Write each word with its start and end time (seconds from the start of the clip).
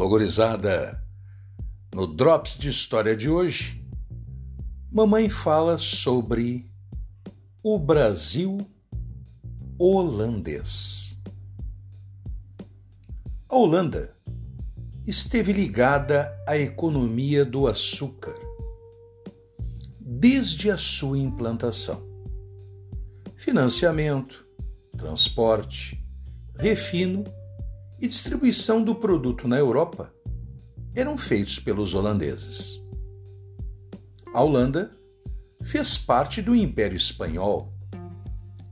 Logorizada 0.00 0.98
no 1.94 2.06
Drops 2.06 2.56
de 2.56 2.70
História 2.70 3.14
de 3.14 3.28
hoje, 3.28 3.86
mamãe 4.90 5.28
fala 5.28 5.76
sobre 5.76 6.72
o 7.62 7.78
Brasil 7.78 8.66
holandês. 9.78 11.18
A 13.46 13.54
Holanda 13.54 14.16
esteve 15.06 15.52
ligada 15.52 16.34
à 16.48 16.56
economia 16.56 17.44
do 17.44 17.66
açúcar 17.66 18.38
desde 20.00 20.70
a 20.70 20.78
sua 20.78 21.18
implantação. 21.18 22.02
Financiamento, 23.36 24.46
transporte, 24.96 26.02
refino 26.56 27.22
e 28.00 28.08
distribuição 28.08 28.82
do 28.82 28.94
produto 28.94 29.46
na 29.46 29.58
Europa 29.58 30.12
eram 30.94 31.18
feitos 31.18 31.58
pelos 31.58 31.92
holandeses. 31.92 32.80
A 34.32 34.42
Holanda 34.42 34.90
fez 35.62 35.98
parte 35.98 36.40
do 36.40 36.56
Império 36.56 36.96
Espanhol 36.96 37.72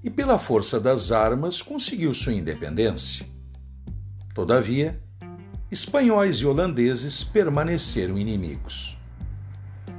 e, 0.02 0.08
pela 0.08 0.38
força 0.38 0.80
das 0.80 1.12
armas, 1.12 1.60
conseguiu 1.60 2.14
sua 2.14 2.32
independência. 2.32 3.26
Todavia, 4.34 5.00
espanhóis 5.70 6.36
e 6.36 6.46
holandeses 6.46 7.22
permaneceram 7.22 8.16
inimigos. 8.16 8.96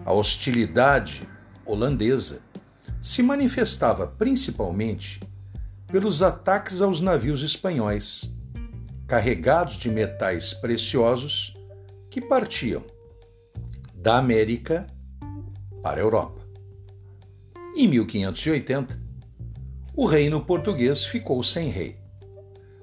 A 0.06 0.12
hostilidade 0.12 1.30
holandesa 1.66 2.42
se 3.02 3.22
manifestava 3.22 4.08
principalmente 4.08 5.22
pelos 5.88 6.24
ataques 6.24 6.82
aos 6.82 7.00
navios 7.00 7.44
espanhóis 7.44 8.39
carregados 9.10 9.78
de 9.78 9.90
metais 9.90 10.54
preciosos 10.54 11.56
que 12.12 12.22
partiam 12.22 12.84
da 13.96 14.20
América 14.20 14.86
para 15.82 16.00
a 16.00 16.04
Europa. 16.04 16.48
Em 17.76 17.88
1580, 17.88 19.02
o 19.96 20.06
reino 20.06 20.46
português 20.46 21.06
ficou 21.06 21.42
sem 21.42 21.70
rei. 21.70 21.98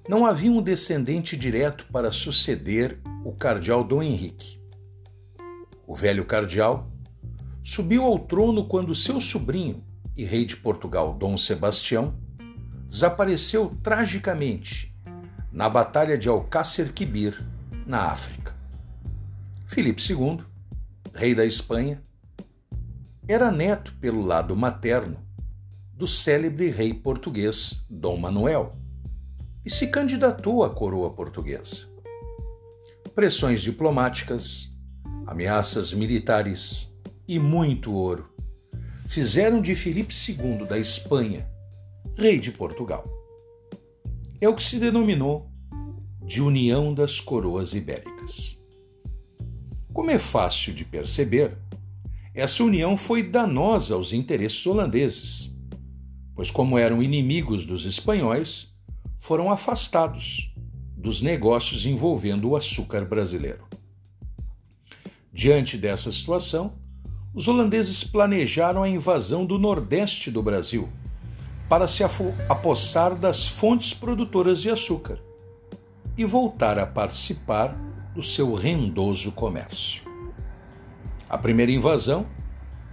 Não 0.09 0.27
havia 0.27 0.51
um 0.51 0.61
descendente 0.61 1.37
direto 1.37 1.87
para 1.93 2.11
suceder 2.11 2.99
o 3.25 3.31
cardeal 3.31 3.85
Dom 3.85 4.03
Henrique. 4.03 4.61
O 5.87 5.95
velho 5.95 6.25
cardeal 6.25 6.91
subiu 7.63 8.03
ao 8.03 8.19
trono 8.19 8.67
quando 8.67 8.97
seu 8.97 9.21
sobrinho 9.21 9.85
e 10.17 10.25
rei 10.25 10.45
de 10.45 10.57
Portugal, 10.57 11.15
Dom 11.15 11.39
Sebastião, 11.39 12.19
desapareceu 12.89 13.77
tragicamente 13.81 14.96
na 15.57 15.71
Batalha 15.71 16.19
de 16.19 16.29
Alcácer 16.29 16.93
Quibir, 16.93 17.43
na 17.87 18.11
África. 18.11 18.55
Filipe 19.67 20.03
II, 20.07 20.41
rei 21.15 21.35
da 21.35 21.47
Espanha, 21.47 22.03
era 23.27 23.51
neto 23.51 23.95
pelo 23.99 24.21
lado 24.21 24.55
materno 24.55 25.17
do 25.95 26.07
célebre 26.07 26.69
rei 26.69 26.93
português 26.93 27.87
Dom 27.89 28.19
Manuel 28.19 28.77
e 29.65 29.71
se 29.71 29.87
candidatou 29.87 30.62
à 30.62 30.69
coroa 30.69 31.09
portuguesa. 31.09 31.89
Pressões 33.15 33.62
diplomáticas, 33.62 34.69
ameaças 35.27 35.95
militares 35.95 36.93
e 37.27 37.39
muito 37.39 37.95
ouro 37.95 38.31
fizeram 39.09 39.62
de 39.62 39.75
Filipe 39.75 40.15
II 40.15 40.67
da 40.67 40.79
Espanha 40.79 41.51
rei 42.15 42.39
de 42.39 42.53
Portugal 42.53 43.16
é 44.41 44.48
o 44.48 44.55
que 44.55 44.62
se 44.62 44.79
denominou 44.79 45.51
de 46.23 46.42
União 46.42 46.92
das 46.92 47.20
Coroas 47.20 47.75
Ibéricas. 47.75 48.59
Como 49.93 50.11
é 50.11 50.19
fácil 50.19 50.75
de 50.75 50.84
perceber, 50.84 51.56
essa 52.34 52.62
união 52.62 52.97
foi 52.97 53.22
danosa 53.22 53.94
aos 53.94 54.12
interesses 54.12 54.66
holandeses, 54.66 55.56
pois, 56.34 56.50
como 56.50 56.77
eram 56.77 57.03
inimigos 57.03 57.65
dos 57.65 57.87
espanhóis, 57.87 58.75
foram 59.19 59.50
afastados 59.50 60.53
dos 60.97 61.22
negócios 61.22 61.87
envolvendo 61.87 62.50
o 62.50 62.56
açúcar 62.56 63.06
brasileiro. 63.06 63.65
Diante 65.32 65.78
dessa 65.78 66.12
situação, 66.12 66.75
os 67.32 67.49
holandeses 67.49 68.05
planejaram 68.05 68.82
a 68.82 68.88
invasão 68.88 69.47
do 69.47 69.59
nordeste 69.59 70.31
do 70.31 70.43
Brasil 70.43 70.88
para 71.69 71.88
se 71.88 72.04
apossar 72.49 73.16
das 73.16 73.49
fontes 73.49 73.93
produtoras 73.93 74.60
de 74.60 74.71
açúcar 74.71 75.19
e 76.16 76.25
voltar 76.25 76.78
a 76.78 76.87
participar 76.87 77.77
do 78.15 78.22
seu 78.22 78.54
rendoso 78.54 79.32
comércio. 79.32 80.03
A 81.28 81.37
primeira 81.37 81.72
invasão, 81.72 82.25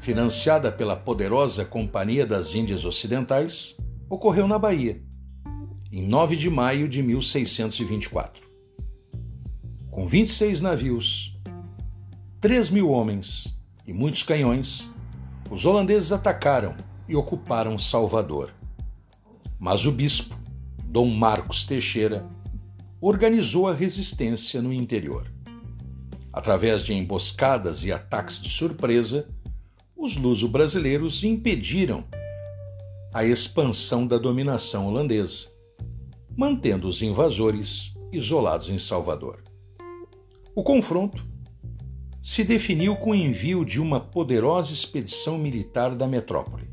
financiada 0.02 0.72
pela 0.72 0.96
poderosa 0.96 1.64
Companhia 1.64 2.26
das 2.26 2.56
Índias 2.56 2.84
Ocidentais, 2.84 3.78
ocorreu 4.10 4.48
na 4.48 4.58
Bahia, 4.58 5.02
em 5.92 6.06
9 6.08 6.36
de 6.36 6.50
maio 6.50 6.90
de 6.90 7.02
1624. 7.04 8.52
Com 9.92 10.08
26 10.08 10.60
navios, 10.60 11.40
3 12.42 12.72
mil 12.72 12.90
homens 12.90 13.56
e 13.86 13.94
muitos 13.94 14.24
canhões, 14.24 14.90
os 15.50 15.64
holandeses 15.64 16.12
atacaram 16.12 16.76
e 17.08 17.16
ocuparam 17.16 17.78
Salvador 17.78 18.52
mas 19.64 19.86
o 19.86 19.94
bispo, 19.94 20.38
Dom 20.84 21.06
Marcos 21.06 21.64
Teixeira, 21.64 22.30
organizou 23.00 23.66
a 23.66 23.74
resistência 23.74 24.62
no 24.62 24.74
interior. 24.74 25.32
Através 26.34 26.84
de 26.84 26.94
emboscadas 26.94 27.82
e 27.86 27.90
ataques 27.90 28.42
de 28.42 28.50
surpresa, 28.50 29.26
os 29.96 30.18
luso-brasileiros 30.18 31.24
impediram 31.24 32.04
a 33.14 33.24
expansão 33.24 34.06
da 34.06 34.18
dominação 34.18 34.90
holandesa, 34.90 35.48
mantendo 36.36 36.86
os 36.86 37.02
invasores 37.02 37.94
isolados 38.12 38.70
em 38.70 38.78
Salvador. 38.78 39.46
O 40.54 40.62
confronto 40.62 41.26
se 42.22 42.44
definiu 42.44 42.98
com 42.98 43.12
o 43.12 43.16
envio 43.16 43.64
de 43.64 43.80
uma 43.80 44.02
poderosa 44.02 44.74
expedição 44.74 45.38
militar 45.38 45.96
da 45.96 46.06
metrópole, 46.06 46.70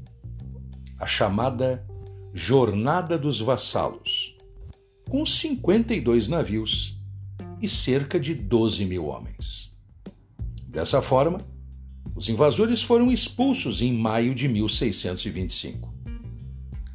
a 0.99 1.07
chamada 1.07 1.89
Jornada 2.33 3.19
dos 3.19 3.41
Vassalos, 3.41 4.37
com 5.09 5.27
52 5.27 6.29
navios 6.29 6.97
e 7.61 7.69
cerca 7.69 8.21
de 8.21 8.37
12 8.37 8.85
mil 8.85 9.07
homens. 9.07 9.77
Dessa 10.63 11.03
forma, 11.03 11.41
os 12.15 12.29
invasores 12.29 12.83
foram 12.83 13.11
expulsos 13.11 13.83
em 13.83 13.93
maio 13.93 14.33
de 14.33 14.47
1625. 14.47 15.93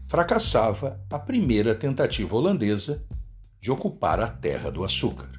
Fracassava 0.08 1.04
a 1.12 1.20
primeira 1.20 1.76
tentativa 1.76 2.34
holandesa 2.34 3.06
de 3.60 3.70
ocupar 3.70 4.22
a 4.22 4.30
terra 4.30 4.72
do 4.72 4.86
açúcar. 4.86 5.30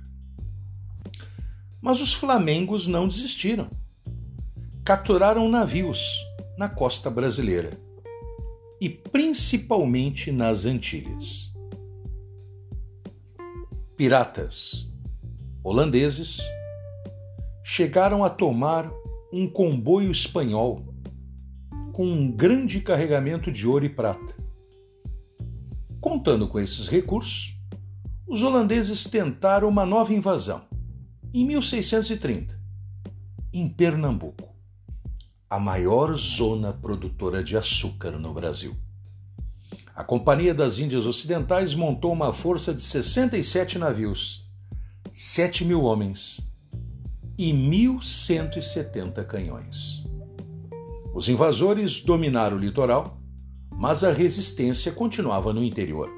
Mas 1.80 2.02
os 2.02 2.12
flamengos 2.12 2.86
não 2.86 3.08
desistiram. 3.08 3.70
Capturaram 4.84 5.48
navios 5.48 6.22
na 6.58 6.68
costa 6.68 7.08
brasileira 7.08 7.85
e 8.80 8.88
principalmente 8.88 10.30
nas 10.30 10.66
Antilhas. 10.66 11.52
Piratas 13.96 14.92
holandeses 15.64 16.40
chegaram 17.64 18.22
a 18.22 18.30
tomar 18.30 18.90
um 19.32 19.48
comboio 19.48 20.10
espanhol 20.10 20.94
com 21.92 22.06
um 22.06 22.30
grande 22.30 22.80
carregamento 22.80 23.50
de 23.50 23.66
ouro 23.66 23.84
e 23.84 23.88
prata. 23.88 24.36
Contando 26.00 26.46
com 26.46 26.60
esses 26.60 26.88
recursos, 26.88 27.58
os 28.26 28.42
holandeses 28.42 29.04
tentaram 29.04 29.68
uma 29.68 29.86
nova 29.86 30.12
invasão, 30.12 30.62
em 31.32 31.44
1630, 31.44 32.60
em 33.52 33.68
Pernambuco 33.68 34.55
a 35.48 35.60
maior 35.60 36.16
zona 36.16 36.72
produtora 36.72 37.42
de 37.42 37.56
açúcar 37.56 38.12
no 38.12 38.32
Brasil. 38.32 38.76
A 39.94 40.02
Companhia 40.02 40.52
das 40.52 40.78
Índias 40.78 41.06
Ocidentais 41.06 41.72
montou 41.72 42.12
uma 42.12 42.32
força 42.32 42.74
de 42.74 42.82
67 42.82 43.78
navios, 43.78 44.44
7 45.14 45.64
mil 45.64 45.84
homens 45.84 46.40
e 47.38 47.52
1.170 47.52 49.24
canhões. 49.24 50.04
Os 51.14 51.28
invasores 51.28 52.00
dominaram 52.00 52.56
o 52.56 52.60
litoral, 52.60 53.20
mas 53.70 54.02
a 54.02 54.12
resistência 54.12 54.90
continuava 54.90 55.52
no 55.52 55.62
interior. 55.62 56.10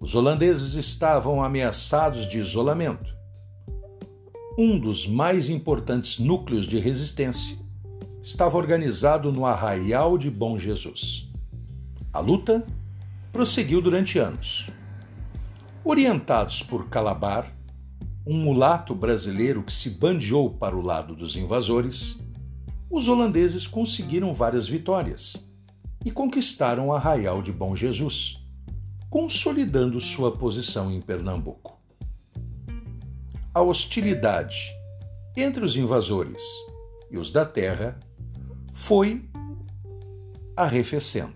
Os 0.00 0.16
holandeses 0.16 0.74
estavam 0.74 1.44
ameaçados 1.44 2.28
de 2.28 2.38
isolamento. 2.38 3.08
Um 4.58 4.80
dos 4.80 5.06
mais 5.06 5.48
importantes 5.48 6.18
núcleos 6.18 6.66
de 6.66 6.78
resistência 6.80 7.61
estava 8.22 8.56
organizado 8.56 9.32
no 9.32 9.44
Arraial 9.44 10.16
de 10.16 10.30
Bom 10.30 10.56
Jesus. 10.56 11.28
A 12.12 12.20
luta 12.20 12.64
prosseguiu 13.32 13.82
durante 13.82 14.16
anos. 14.16 14.68
Orientados 15.84 16.62
por 16.62 16.88
Calabar, 16.88 17.52
um 18.24 18.36
mulato 18.36 18.94
brasileiro 18.94 19.64
que 19.64 19.72
se 19.72 19.90
bandeou 19.90 20.50
para 20.50 20.76
o 20.76 20.80
lado 20.80 21.16
dos 21.16 21.34
invasores, 21.34 22.16
os 22.88 23.08
holandeses 23.08 23.66
conseguiram 23.66 24.32
várias 24.32 24.68
vitórias 24.68 25.44
e 26.04 26.10
conquistaram 26.12 26.88
o 26.88 26.92
Arraial 26.92 27.42
de 27.42 27.50
Bom 27.50 27.74
Jesus, 27.74 28.40
consolidando 29.10 30.00
sua 30.00 30.30
posição 30.30 30.92
em 30.92 31.00
Pernambuco. 31.00 31.76
A 33.52 33.60
hostilidade 33.60 34.70
entre 35.36 35.64
os 35.64 35.76
invasores 35.76 36.40
e 37.10 37.18
os 37.18 37.32
da 37.32 37.44
terra 37.44 37.98
foi 38.72 39.28
arrefecendo. 40.56 41.34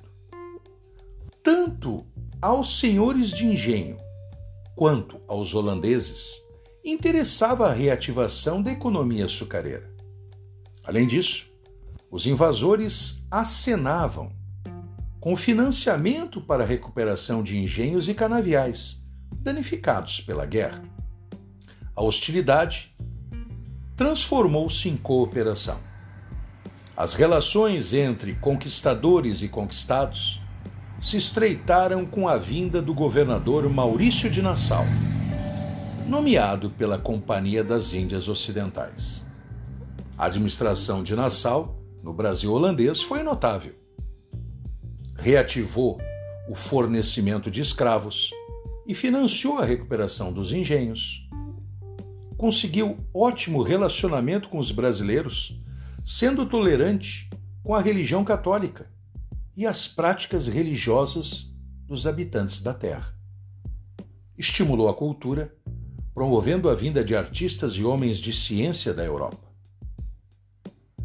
Tanto 1.43 2.05
aos 2.41 2.79
senhores 2.79 3.31
de 3.31 3.47
engenho 3.47 3.99
quanto 4.75 5.21
aos 5.27 5.55
holandeses 5.55 6.43
interessava 6.85 7.69
a 7.69 7.73
reativação 7.73 8.63
da 8.63 8.71
economia 8.71 9.25
açucareira. 9.25 9.91
Além 10.85 11.07
disso, 11.07 11.49
os 12.11 12.27
invasores 12.27 13.27
acenavam 13.31 14.33
com 15.21 15.37
financiamento 15.37 16.41
para 16.41 16.63
a 16.63 16.67
recuperação 16.67 17.43
de 17.43 17.59
engenhos 17.59 18.09
e 18.09 18.15
canaviais 18.15 19.05
danificados 19.33 20.21
pela 20.21 20.47
guerra. 20.47 20.83
A 21.95 22.03
hostilidade 22.03 22.95
transformou-se 23.97 24.89
em 24.89 24.97
cooperação. 24.97 25.86
As 26.97 27.13
relações 27.13 27.93
entre 27.93 28.33
conquistadores 28.37 29.43
e 29.43 29.49
conquistados 29.49 30.41
se 30.99 31.19
estreitaram 31.19 32.07
com 32.07 32.27
a 32.27 32.39
vinda 32.39 32.81
do 32.81 32.95
governador 32.95 33.69
Maurício 33.69 34.31
de 34.31 34.41
Nassau, 34.41 34.87
nomeado 36.07 36.71
pela 36.71 36.99
Companhia 36.99 37.63
das 37.63 37.93
Índias 37.93 38.29
Ocidentais. 38.29 39.27
A 40.17 40.25
administração 40.25 41.03
de 41.03 41.15
Nassau, 41.15 41.79
no 42.03 42.15
Brasil 42.15 42.51
holandês, 42.51 43.03
foi 43.03 43.23
notável. 43.23 43.75
Reativou 45.19 46.01
o 46.49 46.55
fornecimento 46.55 47.51
de 47.51 47.61
escravos 47.61 48.31
e 48.87 48.95
financiou 48.95 49.59
a 49.59 49.67
recuperação 49.67 50.33
dos 50.33 50.51
engenhos. 50.51 51.29
Conseguiu 52.39 52.97
ótimo 53.13 53.63
relacionamento 53.63 54.49
com 54.49 54.59
os 54.59 54.73
brasileiros, 54.73 55.61
sendo 56.09 56.47
tolerante 56.47 57.29
com 57.65 57.75
a 57.75 57.81
religião 57.81 58.25
católica 58.25 58.89
e 59.57 59.67
as 59.67 59.89
práticas 59.89 60.47
religiosas 60.47 61.53
dos 61.85 62.07
habitantes 62.07 62.61
da 62.61 62.73
terra. 62.73 63.13
Estimulou 64.39 64.89
a 64.89 64.95
cultura, 64.95 65.53
promovendo 66.15 66.71
a 66.71 66.77
vinda 66.77 67.03
de 67.03 67.17
artistas 67.17 67.73
e 67.73 67.83
homens 67.83 68.19
de 68.19 68.33
ciência 68.33 68.95
da 68.95 69.05
Europa. 69.05 69.53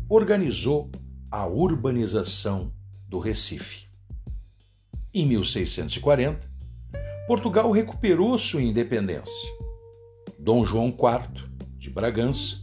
Organizou 0.08 0.92
a 1.32 1.48
urbanização 1.48 2.72
do 3.08 3.18
Recife. 3.18 3.88
Em 5.12 5.26
1640, 5.26 6.48
Portugal 7.26 7.72
recuperou 7.72 8.38
sua 8.38 8.62
independência. 8.62 9.50
Dom 10.38 10.64
João 10.64 10.90
IV, 10.90 11.50
de 11.76 11.90
Bragança, 11.90 12.58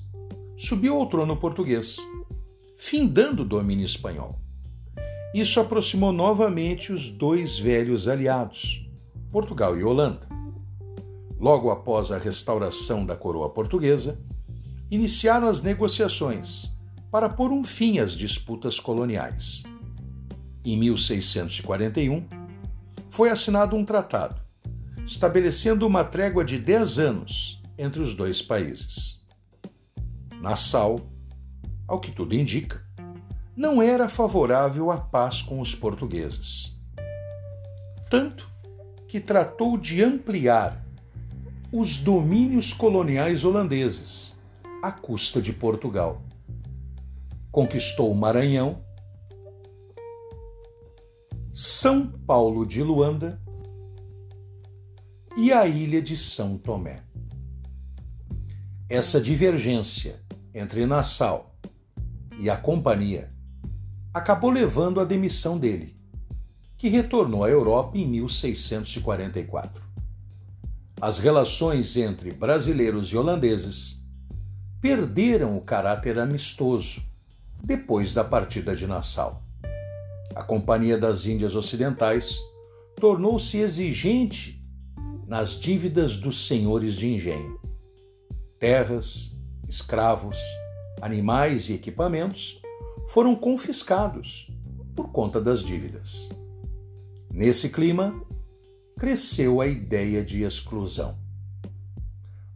subiu 0.56 0.96
ao 0.96 1.06
trono 1.08 1.36
português, 1.36 1.98
findando 2.78 3.42
o 3.42 3.44
domínio 3.44 3.84
espanhol. 3.84 4.38
Isso 5.34 5.60
aproximou 5.60 6.12
novamente 6.12 6.92
os 6.92 7.10
dois 7.10 7.58
velhos 7.58 8.08
aliados, 8.08 8.88
Portugal 9.30 9.78
e 9.78 9.84
Holanda. 9.84 10.26
Logo 11.38 11.70
após 11.70 12.10
a 12.10 12.16
restauração 12.16 13.04
da 13.04 13.14
coroa 13.14 13.50
portuguesa, 13.50 14.18
iniciaram 14.90 15.48
as 15.48 15.60
negociações 15.60 16.70
para 17.10 17.28
pôr 17.28 17.50
um 17.50 17.62
fim 17.62 17.98
às 17.98 18.12
disputas 18.12 18.80
coloniais. 18.80 19.64
Em 20.64 20.78
1641, 20.78 22.26
foi 23.10 23.28
assinado 23.28 23.76
um 23.76 23.84
tratado 23.84 24.48
estabelecendo 25.04 25.86
uma 25.86 26.04
trégua 26.04 26.44
de 26.44 26.58
10 26.58 26.98
anos 26.98 27.62
entre 27.78 28.00
os 28.02 28.12
dois 28.12 28.42
países. 28.42 29.22
Nassau, 30.42 31.00
ao 31.88 31.98
que 31.98 32.12
tudo 32.12 32.34
indica, 32.34 32.84
não 33.56 33.82
era 33.82 34.08
favorável 34.08 34.90
à 34.90 34.98
paz 34.98 35.42
com 35.42 35.60
os 35.60 35.74
portugueses. 35.74 36.76
Tanto 38.08 38.48
que 39.08 39.18
tratou 39.18 39.76
de 39.78 40.04
ampliar 40.04 40.86
os 41.72 41.98
domínios 41.98 42.72
coloniais 42.72 43.42
holandeses 43.44 44.34
à 44.82 44.92
custa 44.92 45.40
de 45.40 45.52
Portugal. 45.52 46.22
Conquistou 47.50 48.12
o 48.12 48.14
Maranhão, 48.14 48.84
São 51.52 52.06
Paulo 52.06 52.64
de 52.64 52.82
Luanda 52.82 53.40
e 55.36 55.52
a 55.52 55.66
ilha 55.66 56.00
de 56.00 56.16
São 56.16 56.56
Tomé. 56.56 57.02
Essa 58.88 59.20
divergência 59.20 60.22
entre 60.54 60.86
Nassau 60.86 61.47
e 62.38 62.48
a 62.48 62.56
companhia 62.56 63.30
acabou 64.14 64.50
levando 64.50 65.00
à 65.00 65.04
demissão 65.04 65.58
dele, 65.58 65.96
que 66.76 66.88
retornou 66.88 67.44
à 67.44 67.48
Europa 67.48 67.98
em 67.98 68.06
1644. 68.06 69.82
As 71.00 71.18
relações 71.18 71.96
entre 71.96 72.32
brasileiros 72.32 73.08
e 73.08 73.16
holandeses 73.16 74.02
perderam 74.80 75.56
o 75.56 75.60
caráter 75.60 76.18
amistoso 76.18 77.02
depois 77.62 78.12
da 78.12 78.24
partida 78.24 78.74
de 78.74 78.86
Nassau. 78.86 79.42
A 80.34 80.42
Companhia 80.42 80.96
das 80.96 81.26
Índias 81.26 81.54
Ocidentais 81.54 82.38
tornou-se 82.96 83.58
exigente 83.58 84.64
nas 85.26 85.58
dívidas 85.58 86.16
dos 86.16 86.46
senhores 86.46 86.94
de 86.94 87.08
engenho. 87.08 87.60
Terras, 88.58 89.36
escravos, 89.68 90.38
animais 91.00 91.68
e 91.68 91.74
equipamentos 91.74 92.60
foram 93.06 93.34
confiscados 93.34 94.50
por 94.94 95.10
conta 95.10 95.40
das 95.40 95.62
dívidas. 95.62 96.28
Nesse 97.30 97.68
clima, 97.68 98.20
cresceu 98.98 99.60
a 99.60 99.66
ideia 99.66 100.24
de 100.24 100.42
exclusão. 100.42 101.16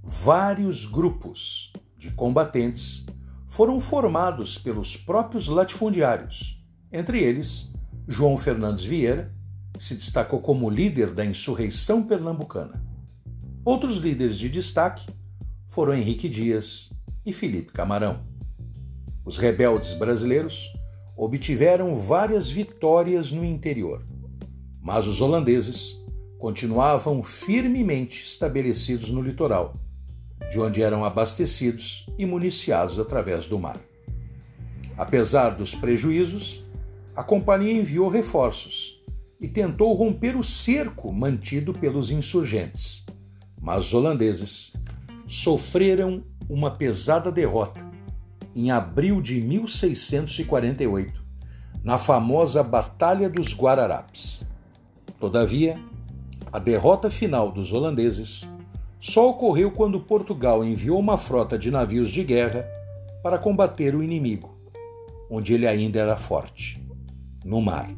Vários 0.02 0.84
grupos 0.84 1.72
de 1.96 2.10
combatentes 2.10 3.06
foram 3.46 3.80
formados 3.80 4.58
pelos 4.58 4.96
próprios 4.96 5.46
latifundiários, 5.46 6.60
entre 6.90 7.22
eles 7.22 7.72
João 8.08 8.36
Fernandes 8.36 8.82
Vieira, 8.82 9.32
que 9.72 9.84
se 9.84 9.94
destacou 9.94 10.40
como 10.40 10.68
líder 10.68 11.12
da 11.12 11.24
insurreição 11.24 12.02
pernambucana. 12.02 12.84
Outros 13.64 13.98
líderes 13.98 14.36
de 14.36 14.48
destaque 14.48 15.06
foram 15.66 15.94
Henrique 15.94 16.28
Dias 16.28 16.90
e 17.24 17.32
Felipe 17.32 17.72
Camarão. 17.72 18.31
Os 19.24 19.38
rebeldes 19.38 19.94
brasileiros 19.94 20.72
obtiveram 21.16 21.94
várias 21.94 22.50
vitórias 22.50 23.30
no 23.30 23.44
interior, 23.44 24.04
mas 24.80 25.06
os 25.06 25.20
holandeses 25.20 26.02
continuavam 26.38 27.22
firmemente 27.22 28.24
estabelecidos 28.24 29.10
no 29.10 29.22
litoral, 29.22 29.76
de 30.50 30.58
onde 30.58 30.82
eram 30.82 31.04
abastecidos 31.04 32.04
e 32.18 32.26
municiados 32.26 32.98
através 32.98 33.46
do 33.46 33.60
mar. 33.60 33.80
Apesar 34.98 35.50
dos 35.50 35.72
prejuízos, 35.72 36.64
a 37.14 37.22
companhia 37.22 37.72
enviou 37.72 38.08
reforços 38.08 39.00
e 39.40 39.46
tentou 39.46 39.92
romper 39.94 40.36
o 40.36 40.42
cerco 40.42 41.12
mantido 41.12 41.72
pelos 41.72 42.10
insurgentes, 42.10 43.06
mas 43.60 43.86
os 43.86 43.94
holandeses 43.94 44.72
sofreram 45.28 46.24
uma 46.48 46.72
pesada 46.72 47.30
derrota 47.30 47.91
em 48.54 48.70
abril 48.70 49.20
de 49.20 49.40
1648, 49.40 51.22
na 51.82 51.98
famosa 51.98 52.62
Batalha 52.62 53.28
dos 53.28 53.54
Guararapes. 53.54 54.44
Todavia, 55.18 55.78
a 56.52 56.58
derrota 56.58 57.10
final 57.10 57.50
dos 57.50 57.72
holandeses 57.72 58.48
só 59.00 59.30
ocorreu 59.30 59.70
quando 59.70 60.00
Portugal 60.00 60.64
enviou 60.64 60.98
uma 60.98 61.18
frota 61.18 61.58
de 61.58 61.70
navios 61.70 62.10
de 62.10 62.22
guerra 62.22 62.66
para 63.22 63.38
combater 63.38 63.94
o 63.94 64.02
inimigo, 64.02 64.56
onde 65.30 65.54
ele 65.54 65.66
ainda 65.66 65.98
era 65.98 66.16
forte, 66.16 66.84
no 67.44 67.60
mar. 67.60 67.90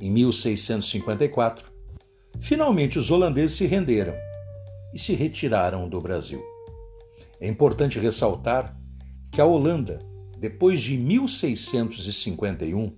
Em 0.00 0.10
1654, 0.10 1.70
finalmente 2.40 2.98
os 2.98 3.10
holandeses 3.10 3.56
se 3.56 3.66
renderam 3.66 4.14
e 4.92 4.98
se 4.98 5.14
retiraram 5.14 5.88
do 5.88 6.00
Brasil. 6.00 6.42
É 7.40 7.46
importante 7.46 7.98
ressaltar 7.98 8.76
que 9.34 9.40
a 9.40 9.44
Holanda, 9.44 9.98
depois 10.38 10.80
de 10.80 10.96
1651, 10.96 12.94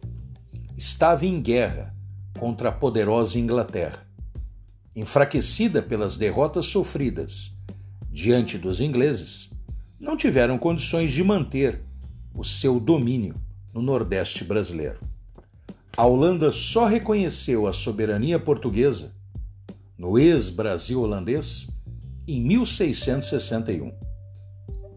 estava 0.77 1.25
em 1.25 1.41
guerra 1.41 1.97
contra 2.39 2.69
a 2.69 2.73
poderosa 2.73 3.39
Inglaterra. 3.39 4.07
Enfraquecida 4.95 5.83
pelas 5.83 6.19
derrotas 6.19 6.67
sofridas 6.67 7.55
diante 8.11 8.59
dos 8.59 8.83
ingleses, 8.83 9.51
não 9.99 10.15
tiveram 10.15 10.59
condições 10.59 11.11
de 11.11 11.25
manter 11.25 11.83
o 12.35 12.45
seu 12.45 12.79
domínio 12.79 13.41
no 13.73 13.81
Nordeste 13.81 14.45
brasileiro. 14.45 15.01
A 15.97 16.05
Holanda 16.05 16.53
só 16.53 16.85
reconheceu 16.85 17.67
a 17.67 17.73
soberania 17.73 18.39
portuguesa 18.39 19.15
no 19.97 20.19
ex-Brasil 20.19 21.01
holandês 21.01 21.67
em 22.29 22.43
1661. 22.43 23.91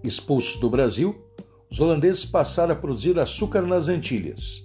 Expulsos 0.03 0.59
do 0.59 0.69
Brasil, 0.69 1.28
os 1.71 1.79
holandeses 1.79 2.25
passaram 2.25 2.73
a 2.73 2.75
produzir 2.75 3.19
açúcar 3.19 3.61
nas 3.61 3.87
Antilhas, 3.87 4.63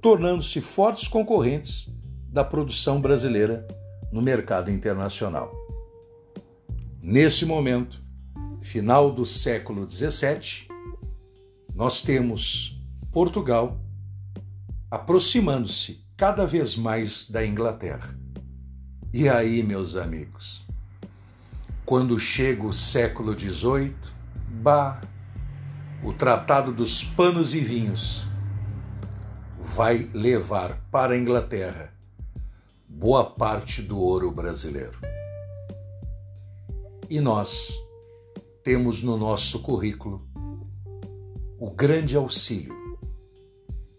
tornando-se 0.00 0.60
fortes 0.60 1.06
concorrentes 1.06 1.94
da 2.28 2.44
produção 2.44 3.00
brasileira 3.00 3.66
no 4.10 4.22
mercado 4.22 4.70
internacional. 4.70 5.52
Nesse 7.02 7.44
momento, 7.44 8.02
final 8.62 9.12
do 9.12 9.26
século 9.26 9.88
XVII, 9.88 10.68
nós 11.74 12.02
temos 12.02 12.80
Portugal 13.10 13.80
aproximando-se 14.90 16.04
cada 16.16 16.46
vez 16.46 16.76
mais 16.76 17.28
da 17.30 17.46
Inglaterra. 17.46 18.18
E 19.12 19.28
aí, 19.28 19.62
meus 19.62 19.96
amigos, 19.96 20.66
quando 21.84 22.18
chega 22.18 22.66
o 22.66 22.72
século 22.72 23.38
XVIII, 23.38 23.94
bah, 24.62 25.00
o 26.02 26.14
Tratado 26.14 26.72
dos 26.72 27.04
Panos 27.04 27.52
e 27.54 27.60
Vinhos 27.60 28.24
vai 29.58 30.08
levar 30.14 30.80
para 30.90 31.12
a 31.12 31.18
Inglaterra 31.18 31.92
boa 32.88 33.24
parte 33.24 33.82
do 33.82 33.98
ouro 33.98 34.30
brasileiro. 34.30 34.98
E 37.08 37.20
nós 37.20 37.74
temos 38.64 39.02
no 39.02 39.18
nosso 39.18 39.60
currículo 39.60 40.26
o 41.58 41.70
grande 41.70 42.16
auxílio 42.16 42.74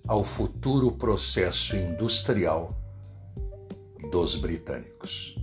ao 0.07 0.23
futuro 0.23 0.91
processo 0.91 1.75
industrial 1.75 2.75
dos 4.09 4.35
britânicos. 4.35 5.37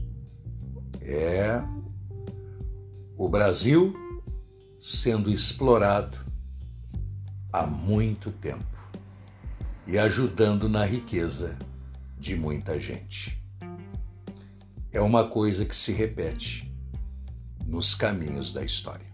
É 1.00 1.62
o 3.16 3.28
Brasil 3.28 3.94
sendo 4.78 5.30
explorado 5.30 6.27
há 7.52 7.66
muito 7.66 8.30
tempo 8.30 8.64
e 9.86 9.98
ajudando 9.98 10.68
na 10.68 10.84
riqueza 10.84 11.56
de 12.18 12.36
muita 12.36 12.78
gente. 12.78 13.42
É 14.92 15.00
uma 15.00 15.28
coisa 15.28 15.64
que 15.64 15.74
se 15.74 15.92
repete 15.92 16.72
nos 17.66 17.94
caminhos 17.94 18.52
da 18.52 18.64
história. 18.64 19.07